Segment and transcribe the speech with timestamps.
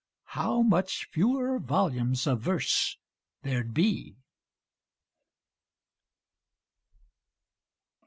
[0.33, 2.97] How much fewer volumes of verse
[3.43, 4.15] there'd be!